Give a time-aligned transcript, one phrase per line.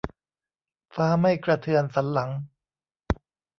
[0.95, 2.29] ฟ้าไม่กระเทือนสันหลัง